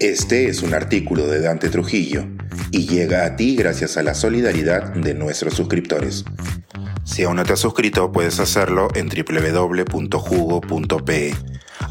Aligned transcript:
Este 0.00 0.48
es 0.48 0.62
un 0.62 0.74
artículo 0.74 1.26
de 1.26 1.40
Dante 1.40 1.70
Trujillo 1.70 2.24
y 2.70 2.86
llega 2.86 3.24
a 3.24 3.34
ti 3.34 3.56
gracias 3.56 3.96
a 3.96 4.04
la 4.04 4.14
solidaridad 4.14 4.94
de 4.94 5.12
nuestros 5.12 5.54
suscriptores. 5.54 6.24
Si 7.02 7.24
aún 7.24 7.34
no 7.34 7.44
te 7.44 7.54
has 7.54 7.58
suscrito, 7.58 8.12
puedes 8.12 8.38
hacerlo 8.38 8.90
en 8.94 9.08
www.jugo.pe. 9.08 10.14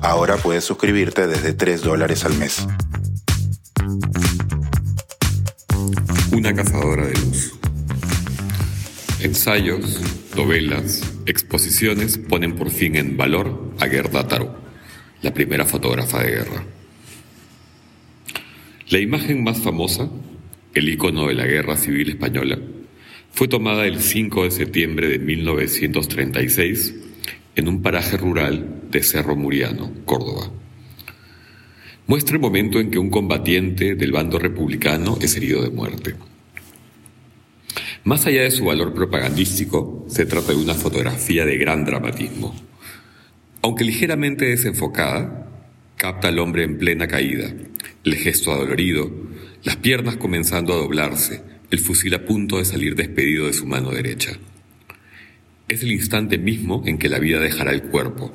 Ahora 0.01 0.37
puedes 0.37 0.63
suscribirte 0.63 1.27
desde 1.27 1.51
3 1.51 1.81
dólares 1.81 2.23
al 2.23 2.33
mes. 2.35 2.65
Una 6.31 6.55
cazadora 6.55 7.07
de 7.07 7.13
luz. 7.13 7.55
Ensayos, 9.19 9.99
novelas, 10.33 11.01
exposiciones 11.25 12.17
ponen 12.17 12.55
por 12.55 12.69
fin 12.69 12.95
en 12.95 13.17
valor 13.17 13.73
a 13.81 13.87
Gerda 13.87 14.25
Taro, 14.29 14.55
la 15.21 15.33
primera 15.33 15.65
fotógrafa 15.65 16.23
de 16.23 16.31
guerra. 16.31 16.76
La 18.89 18.99
imagen 18.99 19.43
más 19.43 19.59
famosa, 19.59 20.09
el 20.73 20.87
icono 20.87 21.27
de 21.27 21.33
la 21.33 21.45
Guerra 21.45 21.75
Civil 21.75 22.07
Española, 22.07 22.57
fue 23.31 23.49
tomada 23.49 23.85
el 23.85 23.99
5 23.99 24.45
de 24.45 24.51
septiembre 24.51 25.09
de 25.09 25.19
1936 25.19 26.95
en 27.57 27.67
un 27.67 27.81
paraje 27.81 28.15
rural 28.15 28.83
de 28.89 29.03
Cerro 29.03 29.35
Muriano, 29.35 29.91
Córdoba. 30.05 30.49
Muestra 32.05 32.35
el 32.35 32.41
momento 32.41 32.79
en 32.79 32.89
que 32.89 32.97
un 32.97 33.09
combatiente 33.09 33.95
del 33.95 34.13
bando 34.13 34.39
republicano 34.39 35.17
es 35.19 35.35
herido 35.35 35.61
de 35.63 35.69
muerte. 35.69 36.15
Más 38.05 38.25
allá 38.25 38.43
de 38.43 38.51
su 38.51 38.63
valor 38.63 38.93
propagandístico, 38.93 40.05
se 40.07 40.25
trata 40.25 40.53
de 40.53 40.59
una 40.63 40.75
fotografía 40.75 41.45
de 41.45 41.57
gran 41.57 41.83
dramatismo. 41.83 42.55
Aunque 43.61 43.83
ligeramente 43.83 44.45
desenfocada, 44.45 45.46
capta 45.97 46.29
al 46.29 46.39
hombre 46.39 46.63
en 46.63 46.77
plena 46.77 47.07
caída, 47.07 47.53
el 48.03 48.15
gesto 48.15 48.51
adolorido, 48.51 49.11
las 49.63 49.75
piernas 49.75 50.15
comenzando 50.15 50.73
a 50.73 50.77
doblarse, 50.77 51.43
el 51.69 51.79
fusil 51.79 52.13
a 52.13 52.25
punto 52.25 52.57
de 52.57 52.65
salir 52.65 52.95
despedido 52.95 53.47
de 53.47 53.53
su 53.53 53.65
mano 53.65 53.91
derecha. 53.91 54.37
Es 55.67 55.83
el 55.83 55.91
instante 55.91 56.37
mismo 56.37 56.83
en 56.85 56.97
que 56.97 57.09
la 57.09 57.19
vida 57.19 57.39
dejará 57.39 57.71
el 57.71 57.83
cuerpo, 57.83 58.31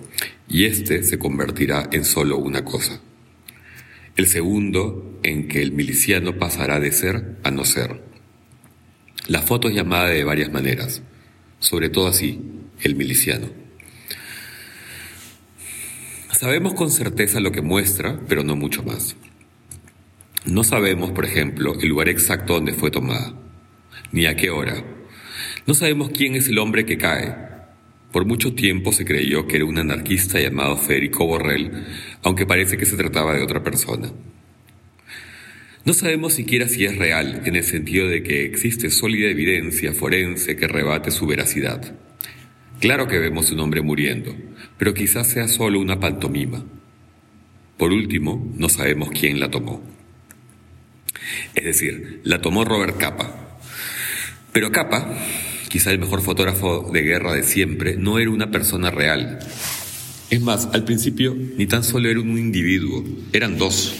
y 0.48 0.64
éste 0.64 1.02
se 1.02 1.18
convertirá 1.18 1.88
en 1.92 2.04
solo 2.04 2.36
una 2.36 2.64
cosa. 2.64 3.00
El 4.16 4.26
segundo 4.26 5.18
en 5.22 5.48
que 5.48 5.62
el 5.62 5.72
miliciano 5.72 6.38
pasará 6.38 6.78
de 6.78 6.92
ser 6.92 7.38
a 7.42 7.50
no 7.50 7.64
ser 7.64 8.12
la 9.28 9.40
foto 9.40 9.68
es 9.68 9.74
llamada 9.74 10.08
de 10.08 10.24
varias 10.24 10.50
maneras, 10.50 11.00
sobre 11.60 11.90
todo 11.90 12.08
así, 12.08 12.40
el 12.82 12.96
miliciano. 12.96 13.46
Sabemos 16.32 16.72
con 16.74 16.90
certeza 16.90 17.40
lo 17.40 17.52
que 17.52 17.60
muestra, 17.60 18.18
pero 18.26 18.42
no 18.42 18.56
mucho 18.56 18.82
más. 18.82 19.16
No 20.46 20.64
sabemos, 20.64 21.10
por 21.12 21.24
ejemplo, 21.24 21.78
el 21.78 21.88
lugar 21.88 22.08
exacto 22.08 22.54
donde 22.54 22.72
fue 22.72 22.90
tomada, 22.90 23.34
ni 24.10 24.26
a 24.26 24.34
qué 24.34 24.50
hora. 24.50 24.82
No 25.66 25.74
sabemos 25.74 26.10
quién 26.10 26.34
es 26.34 26.48
el 26.48 26.58
hombre 26.58 26.84
que 26.86 26.96
cae. 26.96 27.36
Por 28.10 28.24
mucho 28.24 28.54
tiempo 28.54 28.92
se 28.92 29.04
creyó 29.04 29.46
que 29.46 29.56
era 29.56 29.66
un 29.66 29.78
anarquista 29.78 30.40
llamado 30.40 30.78
Federico 30.78 31.26
Borrell, 31.26 31.84
aunque 32.22 32.46
parece 32.46 32.76
que 32.76 32.86
se 32.86 32.96
trataba 32.96 33.34
de 33.34 33.42
otra 33.42 33.62
persona. 33.62 34.10
No 35.84 35.92
sabemos 35.92 36.32
siquiera 36.32 36.66
si 36.66 36.86
es 36.86 36.96
real, 36.96 37.42
en 37.44 37.56
el 37.56 37.64
sentido 37.64 38.08
de 38.08 38.22
que 38.22 38.44
existe 38.46 38.90
sólida 38.90 39.28
evidencia 39.28 39.92
forense 39.92 40.56
que 40.56 40.66
rebate 40.66 41.10
su 41.10 41.26
veracidad. 41.26 41.94
Claro 42.82 43.06
que 43.06 43.20
vemos 43.20 43.52
un 43.52 43.60
hombre 43.60 43.80
muriendo, 43.80 44.34
pero 44.76 44.92
quizás 44.92 45.28
sea 45.28 45.46
solo 45.46 45.78
una 45.78 46.00
pantomima. 46.00 46.64
Por 47.76 47.92
último, 47.92 48.52
no 48.56 48.68
sabemos 48.68 49.10
quién 49.12 49.38
la 49.38 49.52
tomó. 49.52 49.80
Es 51.54 51.62
decir, 51.62 52.22
la 52.24 52.40
tomó 52.40 52.64
Robert 52.64 52.96
Capa. 52.96 53.60
Pero 54.52 54.72
Capa, 54.72 55.16
quizá 55.68 55.92
el 55.92 56.00
mejor 56.00 56.22
fotógrafo 56.22 56.90
de 56.92 57.02
guerra 57.02 57.34
de 57.34 57.44
siempre, 57.44 57.94
no 57.96 58.18
era 58.18 58.30
una 58.30 58.50
persona 58.50 58.90
real. 58.90 59.38
Es 60.30 60.40
más, 60.40 60.68
al 60.72 60.82
principio 60.82 61.36
ni 61.56 61.66
tan 61.68 61.84
solo 61.84 62.10
era 62.10 62.18
un 62.18 62.36
individuo, 62.36 63.04
eran 63.32 63.58
dos 63.58 63.94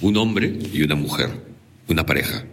un 0.00 0.16
hombre 0.16 0.58
y 0.72 0.82
una 0.82 0.96
mujer, 0.96 1.30
una 1.86 2.04
pareja. 2.04 2.44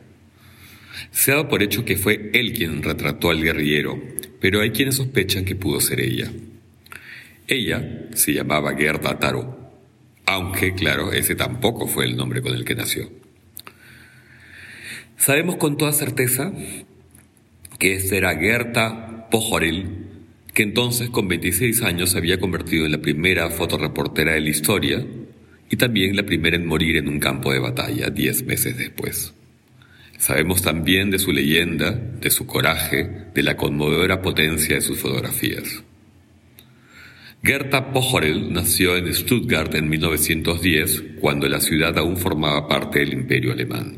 Se 1.09 1.31
ha 1.31 1.38
dado 1.38 1.50
por 1.50 1.63
hecho 1.63 1.85
que 1.85 1.97
fue 1.97 2.29
él 2.35 2.53
quien 2.53 2.84
retrató 2.84 3.31
al 3.31 3.41
guerrillero, 3.41 4.00
pero 4.40 4.62
hay 4.62 4.72
quienes 4.72 4.96
sospechan 4.96 5.46
que 5.46 5.56
pudo 5.56 5.79
ser 5.81 6.01
ella. 6.01 6.31
Ella 7.47 8.07
se 8.13 8.34
llamaba 8.34 8.75
Gerda 8.75 9.19
Taro, 9.19 9.72
aunque, 10.25 10.73
claro, 10.73 11.12
ese 11.13 11.35
tampoco 11.35 11.88
fue 11.88 12.06
el 12.06 12.16
nombre 12.16 12.41
con 12.41 12.56
el 12.56 12.66
que 12.66 12.75
nació. 12.75 13.09
Sabemos 15.18 15.56
con 15.57 15.78
toda 15.78 15.91
certeza 15.94 16.51
que 17.78 17.96
esta 17.96 18.16
era 18.16 18.35
Gerta 18.38 19.28
Pojoril, 19.29 20.06
que 20.53 20.63
entonces 20.63 21.09
con 21.09 21.28
26 21.28 21.84
años 21.84 22.12
se 22.12 22.17
había 22.17 22.40
convertido 22.40 22.85
en 22.85 22.91
la 22.91 23.02
primera 23.02 23.50
fotoreportera 23.50 24.34
de 24.34 24.41
la 24.41 24.50
historia 24.50 25.06
y 25.69 25.75
también 25.78 26.16
la 26.16 26.23
primera 26.23 26.56
en 26.56 26.66
morir 26.66 26.97
en 26.97 27.07
un 27.09 27.19
campo 27.19 27.52
de 27.52 27.59
batalla 27.59 28.09
diez 28.09 28.44
meses 28.44 28.78
después. 28.78 29.34
Sabemos 30.18 30.62
también 30.62 31.12
de 31.12 31.20
su 31.20 31.31
leyenda, 31.31 31.92
de 31.92 32.31
su 32.31 32.46
coraje, 32.46 33.28
de 33.34 33.44
la 33.44 33.58
conmovedora 33.58 34.22
potencia 34.22 34.76
de 34.76 34.81
sus 34.81 34.98
fotografías. 34.98 35.84
Gerta 37.44 37.92
Pochorel 37.94 38.52
nació 38.52 38.98
en 38.98 39.14
Stuttgart 39.14 39.76
en 39.76 39.88
1910, 39.88 41.03
cuando 41.20 41.48
la 41.48 41.62
ciudad 41.62 41.96
aún 41.98 42.18
formaba 42.18 42.68
parte 42.68 43.00
del 43.00 43.14
imperio 43.14 43.52
alemán. 43.52 43.98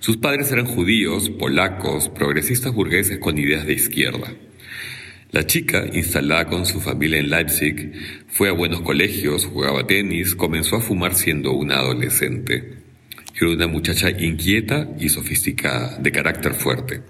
Sus 0.00 0.16
padres 0.16 0.50
eran 0.50 0.66
judíos, 0.66 1.30
polacos, 1.30 2.08
progresistas 2.08 2.74
burgueses 2.74 3.18
con 3.18 3.38
ideas 3.38 3.66
de 3.66 3.74
izquierda. 3.74 4.34
La 5.30 5.46
chica, 5.46 5.84
instalada 5.92 6.46
con 6.46 6.66
su 6.66 6.80
familia 6.80 7.18
en 7.18 7.30
Leipzig, 7.30 7.92
fue 8.28 8.48
a 8.48 8.52
buenos 8.52 8.82
colegios, 8.82 9.46
jugaba 9.46 9.86
tenis, 9.86 10.34
comenzó 10.34 10.76
a 10.76 10.80
fumar 10.80 11.14
siendo 11.14 11.52
una 11.52 11.76
adolescente. 11.76 12.83
Era 13.36 13.50
una 13.50 13.66
muchacha 13.66 14.10
inquieta 14.10 14.88
y 14.98 15.08
sofisticada, 15.08 15.98
de 15.98 16.12
carácter 16.12 16.54
fuerte. 16.54 17.02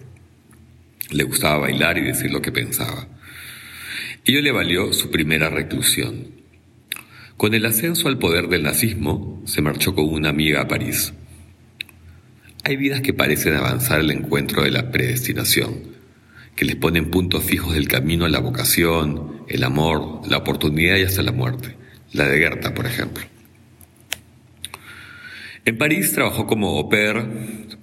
Le 1.11 1.25
gustaba 1.25 1.59
bailar 1.59 1.99
y 1.99 2.03
decir 2.03 2.31
lo 2.31 2.41
que 2.41 2.51
pensaba. 2.51 3.07
Ello 4.25 4.41
le 4.41 4.53
valió 4.53 4.93
su 4.93 5.11
primera 5.11 5.51
reclusión. 5.51 6.29
Con 7.37 7.53
el 7.53 7.67
ascenso 7.67 8.09
al 8.09 8.19
poder 8.19 8.49
del 8.49 8.63
nazismo, 8.63 9.43
se 9.45 9.61
marchó 9.61 9.95
con 9.95 10.09
una 10.09 10.31
amiga 10.31 10.63
a 10.63 10.69
París. 10.69 11.13
Hay 12.65 12.77
vidas 12.77 13.03
que 13.03 13.13
parecen 13.13 13.55
avanzar 13.55 14.01
al 14.01 14.11
encuentro 14.11 14.63
de 14.63 14.71
la 14.71 14.91
predestinación 14.91 15.95
que 16.57 16.65
les 16.65 16.77
ponen 16.77 17.11
puntos 17.11 17.45
fijos 17.45 17.75
del 17.75 17.89
camino 17.89 18.25
a 18.25 18.29
la 18.29 18.39
vocación, 18.39 19.43
el 19.49 19.65
amor, 19.65 20.23
la 20.29 20.39
oportunidad 20.39 20.97
y 20.97 21.03
hasta 21.03 21.23
la 21.23 21.33
muerte. 21.33 21.77
La 22.13 22.29
de 22.29 22.39
Gerta, 22.39 22.75
por 22.75 22.87
ejemplo. 22.87 23.34
En 25.67 25.79
París 25.79 26.13
trabajó 26.13 26.47
como 26.47 26.77
au 26.77 26.91
pair, 26.91 27.25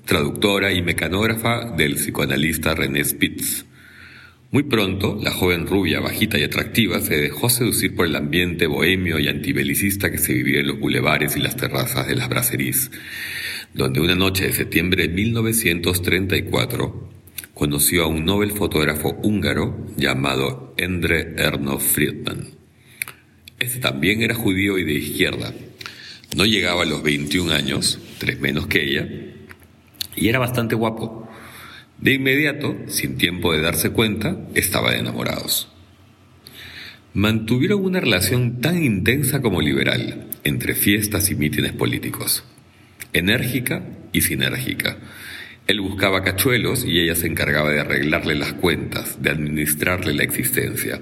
traductora 0.05 0.71
y 0.71 0.83
mecanógrafa 0.83 1.71
del 1.75 1.95
psicoanalista 1.95 2.75
René 2.75 3.03
Spitz. 3.03 3.65
Muy 4.51 4.61
pronto, 4.63 5.17
la 5.19 5.31
joven 5.31 5.65
rubia, 5.65 5.99
bajita 5.99 6.37
y 6.37 6.43
atractiva 6.43 7.01
se 7.01 7.17
dejó 7.17 7.49
seducir 7.49 7.95
por 7.95 8.05
el 8.05 8.15
ambiente 8.15 8.67
bohemio 8.67 9.17
y 9.17 9.27
antibelicista 9.27 10.11
que 10.11 10.19
se 10.19 10.33
vivía 10.33 10.59
en 10.59 10.67
los 10.67 10.79
bulevares 10.79 11.35
y 11.35 11.39
las 11.39 11.55
terrazas 11.55 12.05
de 12.05 12.15
las 12.15 12.29
bracerías, 12.29 12.91
donde 13.73 13.99
una 13.99 14.13
noche 14.13 14.45
de 14.45 14.53
septiembre 14.53 15.07
de 15.07 15.15
1934 15.15 17.09
conoció 17.55 18.03
a 18.03 18.07
un 18.07 18.25
Nobel 18.25 18.51
fotógrafo 18.51 19.17
húngaro 19.23 19.87
llamado 19.97 20.75
Endre 20.77 21.33
Ernst 21.35 21.81
Friedman. 21.81 22.47
Este 23.57 23.79
también 23.79 24.21
era 24.21 24.35
judío 24.35 24.77
y 24.77 24.83
de 24.83 24.93
izquierda. 24.93 25.51
No 26.35 26.45
llegaba 26.45 26.83
a 26.83 26.85
los 26.85 27.03
21 27.03 27.51
años, 27.53 27.99
tres 28.17 28.39
menos 28.39 28.67
que 28.67 28.83
ella, 28.83 29.07
y 30.15 30.27
era 30.27 30.39
bastante 30.39 30.75
guapo. 30.75 31.29
De 31.97 32.13
inmediato, 32.13 32.75
sin 32.87 33.17
tiempo 33.17 33.53
de 33.53 33.61
darse 33.61 33.91
cuenta, 33.91 34.37
estaba 34.55 34.95
enamorados. 34.95 35.69
Mantuvieron 37.13 37.83
una 37.83 37.99
relación 37.99 38.61
tan 38.61 38.81
intensa 38.81 39.41
como 39.41 39.61
liberal, 39.61 40.27
entre 40.43 40.73
fiestas 40.73 41.29
y 41.29 41.35
mítines 41.35 41.73
políticos, 41.73 42.43
enérgica 43.13 43.83
y 44.13 44.21
sinérgica, 44.21 44.97
él 45.67 45.79
buscaba 45.79 46.23
cachuelos 46.23 46.83
y 46.85 46.99
ella 46.99 47.15
se 47.15 47.27
encargaba 47.27 47.69
de 47.69 47.79
arreglarle 47.79 48.35
las 48.35 48.53
cuentas, 48.53 49.21
de 49.21 49.29
administrarle 49.29 50.13
la 50.13 50.23
existencia. 50.23 51.01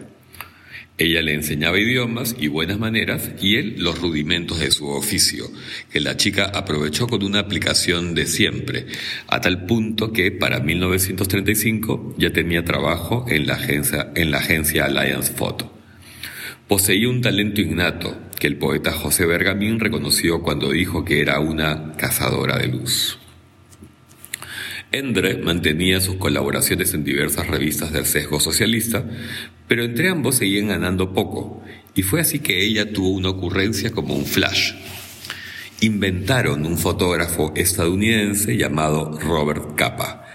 Ella 1.00 1.22
le 1.22 1.34
enseñaba 1.34 1.80
idiomas 1.80 2.36
y 2.38 2.50
buenas 2.50 2.78
maneras 2.78 3.32
y 3.42 3.56
él 3.56 3.76
los 3.78 4.02
rudimentos 4.02 4.60
de 4.60 4.70
su 4.70 4.90
oficio, 4.90 5.50
que 5.90 6.02
la 6.02 6.18
chica 6.18 6.52
aprovechó 6.54 7.08
con 7.08 7.24
una 7.24 7.40
aplicación 7.40 8.14
de 8.14 8.28
siempre, 8.28 8.86
a 9.28 9.40
tal 9.40 9.66
punto 9.66 10.12
que 10.12 10.30
para 10.34 10.60
1935 10.60 12.16
ya 12.18 12.34
tenía 12.34 12.66
trabajo 12.66 13.24
en 13.30 13.48
la 13.48 13.54
agencia, 13.54 14.12
en 14.14 14.30
la 14.30 14.40
agencia 14.40 14.86
Alliance 14.88 15.32
Photo. 15.32 15.74
Poseía 16.68 17.08
un 17.08 17.22
talento 17.22 17.62
innato 17.62 18.20
que 18.38 18.48
el 18.48 18.58
poeta 18.58 18.92
José 18.92 19.26
Bergamín 19.26 19.80
reconoció 19.80 20.42
cuando 20.42 20.70
dijo 20.70 21.06
que 21.06 21.22
era 21.22 21.40
una 21.40 21.94
cazadora 21.94 22.58
de 22.58 22.68
luz. 22.68 23.19
Endre 24.92 25.38
mantenía 25.38 26.02
sus 26.02 26.16
colaboraciones 26.16 26.96
en 26.96 27.04
diversas 27.04 27.48
revistas 27.48 27.94
del 27.94 28.08
sesgo 28.08 28.40
socialista, 28.40 29.06
pero 29.68 29.84
entre 29.84 30.10
ambos 30.10 30.38
seguían 30.38 30.70
ganando 30.70 31.14
poco, 31.14 31.64
y 31.94 32.02
fue 32.02 32.22
así 32.22 32.40
que 32.40 32.64
ella 32.64 32.92
tuvo 32.92 33.10
una 33.10 33.30
ocurrencia 33.30 33.92
como 33.92 34.16
un 34.16 34.26
flash. 34.26 34.74
Inventaron 35.82 36.66
un 36.66 36.78
fotógrafo 36.78 37.54
estadounidense 37.56 38.58
llamado 38.58 39.20
Robert 39.20 39.76
Capa, 39.76 40.26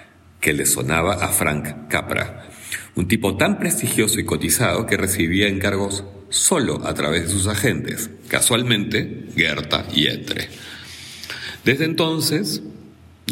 que 0.41 0.53
le 0.53 0.67
sonaba 0.67 1.15
a 1.15 1.29
Frank 1.29 1.89
Capra, 1.89 2.47
un 2.95 3.09
tipo 3.09 3.37
tan 3.37 3.59
prestigioso 3.59 4.21
y 4.21 4.25
cotizado 4.25 4.87
que 4.87 4.97
recibía 4.97 5.49
encargos 5.49 6.05
solo 6.29 6.87
a 6.87 6.95
través 6.95 7.25
de 7.25 7.29
sus 7.31 7.49
agentes, 7.49 8.09
casualmente 8.29 9.27
Gerta 9.35 9.87
y 9.93 10.07
Entre. 10.07 10.49
Desde 11.65 11.87
entonces, 11.87 12.63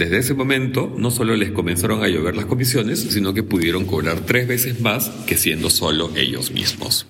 desde 0.03 0.19
ese 0.19 0.35
momento, 0.35 0.93
no 0.99 1.13
solo 1.13 1.37
les 1.37 1.53
comenzaron 1.53 2.03
a 2.03 2.09
llover 2.09 2.35
las 2.35 2.47
comisiones, 2.47 2.99
sino 2.99 3.35
que 3.35 3.45
pudieron 3.45 3.85
cobrar 3.85 4.23
tres 4.27 4.49
veces 4.49 4.81
más 4.81 5.11
que 5.29 5.37
siendo 5.37 5.71
solo 5.71 6.11
ellos 6.17 6.51
mismos. 6.51 7.07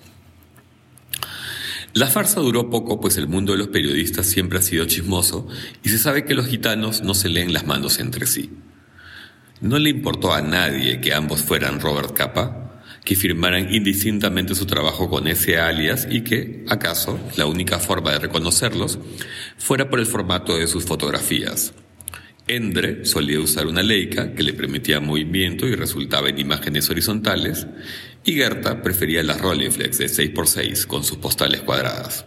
La 1.93 2.05
farsa 2.05 2.39
duró 2.39 2.69
poco, 2.69 3.01
pues 3.01 3.17
el 3.17 3.27
mundo 3.27 3.53
de 3.53 3.57
los 3.57 3.69
periodistas 3.69 4.27
siempre 4.27 4.59
ha 4.59 4.61
sido 4.61 4.85
chismoso 4.85 5.47
y 5.83 5.89
se 5.89 5.97
sabe 5.97 6.23
que 6.23 6.35
los 6.35 6.45
gitanos 6.45 7.01
no 7.01 7.15
se 7.15 7.29
leen 7.29 7.51
las 7.51 7.65
manos 7.65 7.97
entre 7.97 8.27
sí. 8.27 8.51
No 9.59 9.79
le 9.79 9.89
importó 9.89 10.31
a 10.31 10.43
nadie 10.43 11.01
que 11.01 11.15
ambos 11.15 11.41
fueran 11.41 11.79
Robert 11.79 12.13
Capa, 12.13 12.83
que 13.03 13.15
firmaran 13.15 13.73
indistintamente 13.73 14.53
su 14.53 14.67
trabajo 14.67 15.09
con 15.09 15.27
ese 15.27 15.57
alias 15.57 16.07
y 16.11 16.21
que, 16.21 16.63
acaso, 16.69 17.19
la 17.37 17.47
única 17.47 17.79
forma 17.79 18.11
de 18.11 18.19
reconocerlos 18.19 18.99
fuera 19.57 19.89
por 19.89 19.99
el 19.99 20.05
formato 20.05 20.55
de 20.55 20.67
sus 20.67 20.85
fotografías. 20.85 21.73
Endre 22.47 23.05
solía 23.05 23.39
usar 23.39 23.67
una 23.67 23.83
Leica 23.83 24.33
que 24.33 24.43
le 24.43 24.53
permitía 24.53 24.99
movimiento 24.99 25.65
y 25.65 25.75
resultaba 25.75 26.27
en 26.29 26.39
imágenes 26.39 26.89
horizontales, 26.89 27.67
y 28.25 28.33
Gerta 28.33 28.81
prefería 28.81 29.23
las 29.23 29.39
Rolleiflex 29.39 29.97
de 29.97 30.05
6x6 30.07 30.85
con 30.85 31.03
sus 31.03 31.17
postales 31.17 31.61
cuadradas. 31.61 32.25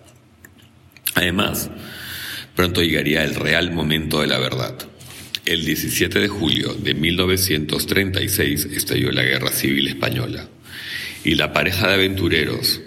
Además, 1.14 1.70
pronto 2.54 2.82
llegaría 2.82 3.24
el 3.24 3.34
real 3.34 3.72
momento 3.72 4.20
de 4.20 4.26
la 4.26 4.38
verdad. 4.38 4.74
El 5.44 5.64
17 5.64 6.18
de 6.18 6.28
julio 6.28 6.74
de 6.74 6.94
1936 6.94 8.68
estalló 8.72 9.12
la 9.12 9.22
Guerra 9.22 9.50
Civil 9.52 9.86
Española 9.86 10.48
y 11.24 11.34
la 11.34 11.52
pareja 11.52 11.88
de 11.88 11.94
aventureros, 11.94 12.80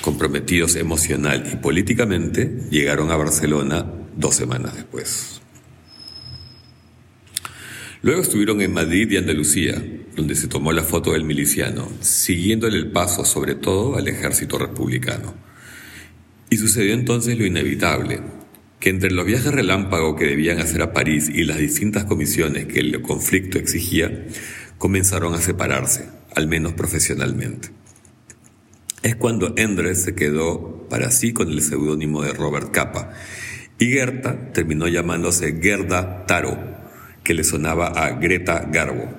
comprometidos 0.00 0.76
emocional 0.76 1.48
y 1.52 1.56
políticamente, 1.56 2.68
llegaron 2.70 3.10
a 3.10 3.16
Barcelona 3.16 3.86
dos 4.16 4.36
semanas 4.36 4.74
después. 4.74 5.35
Luego 8.06 8.22
estuvieron 8.22 8.60
en 8.60 8.72
Madrid 8.72 9.10
y 9.10 9.16
Andalucía, 9.16 9.82
donde 10.14 10.36
se 10.36 10.46
tomó 10.46 10.70
la 10.70 10.84
foto 10.84 11.14
del 11.14 11.24
miliciano, 11.24 11.90
siguiéndole 11.98 12.78
el 12.78 12.92
paso 12.92 13.24
sobre 13.24 13.56
todo 13.56 13.96
al 13.96 14.06
ejército 14.06 14.58
republicano. 14.58 15.34
Y 16.48 16.56
sucedió 16.56 16.94
entonces 16.94 17.36
lo 17.36 17.44
inevitable, 17.44 18.20
que 18.78 18.90
entre 18.90 19.10
los 19.10 19.26
viajes 19.26 19.50
relámpago 19.50 20.14
que 20.14 20.26
debían 20.26 20.60
hacer 20.60 20.82
a 20.82 20.92
París 20.92 21.28
y 21.28 21.42
las 21.42 21.58
distintas 21.58 22.04
comisiones 22.04 22.66
que 22.66 22.78
el 22.78 23.02
conflicto 23.02 23.58
exigía, 23.58 24.28
comenzaron 24.78 25.34
a 25.34 25.40
separarse, 25.40 26.08
al 26.36 26.46
menos 26.46 26.74
profesionalmente. 26.74 27.70
Es 29.02 29.16
cuando 29.16 29.52
Endres 29.56 30.04
se 30.04 30.14
quedó 30.14 30.86
para 30.88 31.10
sí 31.10 31.32
con 31.32 31.50
el 31.50 31.60
seudónimo 31.60 32.22
de 32.22 32.32
Robert 32.32 32.70
Capa 32.70 33.14
y 33.80 33.86
Gerta 33.86 34.52
terminó 34.52 34.86
llamándose 34.86 35.58
Gerda 35.60 36.24
Taro, 36.24 36.75
que 37.26 37.34
le 37.34 37.42
sonaba 37.42 37.88
a 37.88 38.12
Greta 38.12 38.68
Garbo. 38.70 39.10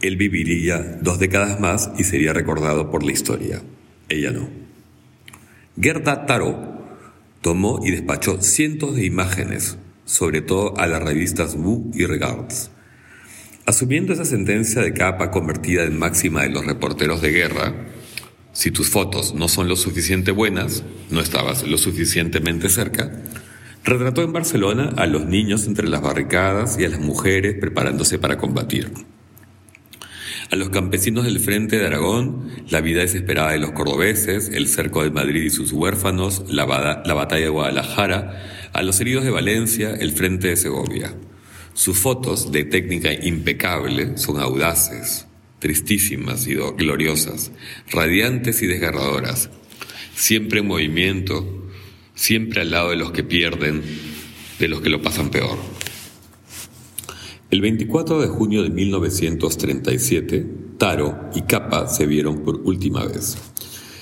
Él 0.00 0.16
viviría 0.16 0.78
dos 1.02 1.18
décadas 1.18 1.58
más 1.58 1.90
y 1.98 2.04
sería 2.04 2.32
recordado 2.32 2.88
por 2.88 3.02
la 3.02 3.10
historia. 3.10 3.62
Ella 4.08 4.30
no. 4.30 4.48
Gerda 5.78 6.24
Taro 6.26 6.86
tomó 7.40 7.80
y 7.84 7.90
despachó 7.90 8.40
cientos 8.40 8.94
de 8.94 9.06
imágenes, 9.06 9.76
sobre 10.04 10.40
todo 10.40 10.78
a 10.78 10.86
las 10.86 11.02
revistas 11.02 11.56
Wu 11.56 11.90
y 11.94 12.06
Regards. 12.06 12.70
Asumiendo 13.66 14.12
esa 14.12 14.24
sentencia 14.24 14.80
de 14.80 14.92
capa 14.92 15.32
convertida 15.32 15.82
en 15.82 15.98
máxima 15.98 16.42
de 16.42 16.50
los 16.50 16.64
reporteros 16.64 17.22
de 17.22 17.32
guerra, 17.32 17.74
si 18.52 18.70
tus 18.70 18.88
fotos 18.88 19.34
no 19.34 19.48
son 19.48 19.66
lo 19.66 19.74
suficiente 19.74 20.30
buenas, 20.30 20.84
no 21.10 21.20
estabas 21.20 21.66
lo 21.66 21.76
suficientemente 21.76 22.68
cerca, 22.68 23.10
Retrató 23.86 24.24
en 24.24 24.32
Barcelona 24.32 24.92
a 24.96 25.06
los 25.06 25.26
niños 25.26 25.68
entre 25.68 25.86
las 25.86 26.02
barricadas 26.02 26.76
y 26.76 26.84
a 26.84 26.88
las 26.88 26.98
mujeres 26.98 27.54
preparándose 27.54 28.18
para 28.18 28.36
combatir. 28.36 28.90
A 30.50 30.56
los 30.56 30.70
campesinos 30.70 31.24
del 31.24 31.38
frente 31.38 31.78
de 31.78 31.86
Aragón, 31.86 32.50
la 32.68 32.80
vida 32.80 33.02
desesperada 33.02 33.52
de 33.52 33.60
los 33.60 33.70
cordobeses, 33.70 34.48
el 34.48 34.66
cerco 34.66 35.04
de 35.04 35.12
Madrid 35.12 35.44
y 35.44 35.50
sus 35.50 35.70
huérfanos, 35.70 36.42
la, 36.48 36.66
la 37.06 37.14
batalla 37.14 37.44
de 37.44 37.48
Guadalajara, 37.48 38.70
a 38.72 38.82
los 38.82 39.00
heridos 39.00 39.22
de 39.22 39.30
Valencia, 39.30 39.94
el 39.94 40.10
frente 40.10 40.48
de 40.48 40.56
Segovia. 40.56 41.14
Sus 41.72 41.96
fotos, 41.96 42.50
de 42.50 42.64
técnica 42.64 43.12
impecable, 43.12 44.18
son 44.18 44.40
audaces, 44.40 45.28
tristísimas 45.60 46.48
y 46.48 46.54
gloriosas, 46.54 47.52
radiantes 47.92 48.62
y 48.62 48.66
desgarradoras, 48.66 49.48
siempre 50.16 50.58
en 50.58 50.66
movimiento, 50.66 51.65
siempre 52.16 52.62
al 52.62 52.72
lado 52.72 52.90
de 52.90 52.96
los 52.96 53.12
que 53.12 53.22
pierden, 53.22 53.82
de 54.58 54.66
los 54.66 54.80
que 54.80 54.88
lo 54.88 55.00
pasan 55.00 55.30
peor. 55.30 55.56
El 57.48 57.60
24 57.60 58.20
de 58.20 58.26
junio 58.26 58.64
de 58.64 58.70
1937, 58.70 60.46
Taro 60.78 61.30
y 61.32 61.42
Capa 61.42 61.86
se 61.86 62.06
vieron 62.06 62.40
por 62.40 62.56
última 62.56 63.04
vez. 63.06 63.36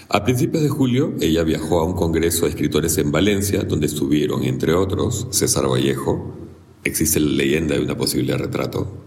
A 0.09 0.25
principios 0.25 0.63
de 0.63 0.71
julio, 0.71 1.13
ella 1.21 1.43
viajó 1.43 1.81
a 1.81 1.85
un 1.85 1.95
congreso 1.95 2.47
de 2.47 2.53
escritores 2.53 2.97
en 2.99 3.13
Valencia, 3.13 3.63
donde 3.65 3.87
estuvieron, 3.87 4.45
entre 4.45 4.73
otros, 4.73 5.27
César 5.31 5.69
Vallejo, 5.69 6.35
existe 6.85 7.21
la 7.21 7.33
leyenda 7.33 7.75
de 7.75 7.83
una 7.83 7.97
posible 7.97 8.37
retrato. 8.39 9.05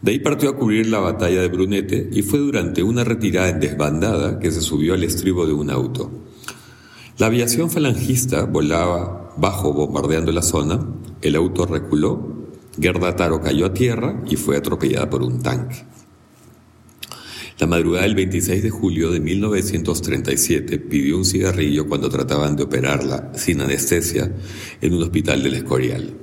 De 0.00 0.12
ahí 0.12 0.18
partió 0.18 0.50
a 0.50 0.56
cubrir 0.56 0.86
la 0.86 0.98
batalla 0.98 1.40
de 1.40 1.48
Brunete 1.48 2.10
y 2.12 2.22
fue 2.22 2.38
durante 2.38 2.82
una 2.82 3.04
retirada 3.04 3.50
en 3.50 3.60
desbandada 3.60 4.38
que 4.38 4.50
se 4.50 4.60
subió 4.60 4.94
al 4.94 5.04
estribo 5.04 5.46
de 5.46 5.52
un 5.52 5.70
auto. 5.70 6.10
La 7.16 7.26
aviación 7.26 7.70
falangista 7.70 8.44
volaba 8.44 9.32
bajo 9.36 9.72
bombardeando 9.72 10.32
la 10.32 10.42
zona, 10.42 10.84
el 11.22 11.36
auto 11.36 11.64
reculó, 11.64 12.48
Gerda 12.80 13.14
Taro 13.14 13.40
cayó 13.40 13.66
a 13.66 13.72
tierra 13.72 14.20
y 14.28 14.34
fue 14.34 14.56
atropellada 14.56 15.08
por 15.08 15.22
un 15.22 15.40
tanque. 15.40 15.76
La 17.60 17.68
madrugada 17.68 18.02
del 18.02 18.16
26 18.16 18.64
de 18.64 18.70
julio 18.70 19.12
de 19.12 19.20
1937 19.20 20.80
pidió 20.80 21.16
un 21.16 21.24
cigarrillo 21.24 21.86
cuando 21.86 22.08
trataban 22.08 22.56
de 22.56 22.64
operarla 22.64 23.30
sin 23.36 23.60
anestesia 23.60 24.32
en 24.80 24.94
un 24.94 25.04
hospital 25.04 25.40
del 25.44 25.54
Escorial. 25.54 26.16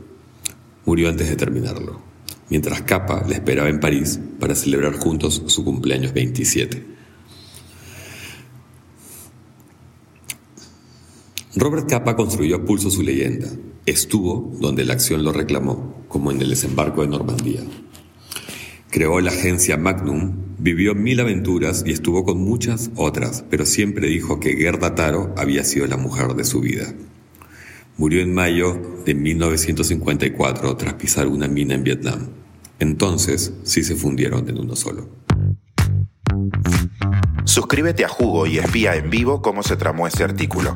Murió 0.86 1.08
antes 1.08 1.30
de 1.30 1.38
terminarlo, 1.38 2.02
mientras 2.50 2.82
Capa 2.82 3.26
le 3.30 3.36
esperaba 3.36 3.70
en 3.70 3.80
París 3.80 4.20
para 4.42 4.56
celebrar 4.56 4.98
juntos 4.98 5.42
su 5.46 5.64
cumpleaños 5.64 6.12
27. 6.12 7.01
Robert 11.56 11.90
Capa 11.90 12.16
construyó 12.16 12.56
a 12.56 12.66
pulso 12.66 12.90
su 12.90 13.02
leyenda. 13.02 13.48
Estuvo 13.86 14.52
donde 14.62 14.86
la 14.86 14.94
acción 14.94 15.24
lo 15.24 15.34
reclamó, 15.34 16.06
como 16.08 16.32
en 16.32 16.42
el 16.42 16.50
desembarco 16.50 17.02
de 17.02 17.10
Normandía. 17.10 17.60
Creó 18.90 19.20
la 19.20 19.32
agencia 19.32 19.76
Magnum, 19.76 20.34
vivió 20.60 20.96
mil 20.96 21.20
aventuras 21.20 21.84
y 21.86 21.92
estuvo 21.92 22.24
con 22.24 22.42
muchas 22.42 22.90
otras, 22.96 23.44
pero 23.50 23.66
siempre 23.66 24.08
dijo 24.08 24.40
que 24.40 24.56
Gerda 24.56 24.96
Taro 24.96 25.34
había 25.38 25.66
sido 25.66 25.88
la 25.88 25.98
mujer 25.98 26.36
de 26.36 26.46
su 26.46 26.62
vida. 26.62 26.94
Murió 27.98 28.22
en 28.22 28.34
mayo 28.34 29.02
de 29.06 29.14
1954 29.14 30.78
tras 30.78 30.94
pisar 30.94 31.28
una 31.28 31.50
mina 31.50 31.76
en 31.76 31.84
Vietnam. 31.84 32.30
Entonces 32.80 33.54
sí 33.64 33.84
se 33.84 33.96
fundieron 33.96 34.48
en 34.48 34.58
uno 34.58 34.76
solo. 34.78 35.10
Suscríbete 37.44 38.06
a 38.06 38.08
Jugo 38.08 38.48
y 38.48 38.58
espía 38.58 38.96
en 38.96 39.10
vivo 39.10 39.42
cómo 39.42 39.64
se 39.64 39.76
tramó 39.76 40.08
ese 40.08 40.24
artículo. 40.24 40.76